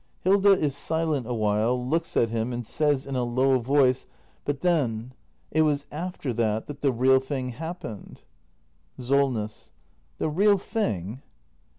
[0.21, 0.53] Hilda.
[0.57, 4.07] [Is silent awhile, looks at him and says in a low voice:]
[4.45, 5.13] But then,—
[5.51, 8.17] it was after that— that the real thing hap pened.
[8.97, 9.69] Solness.
[10.17, 11.21] The real thing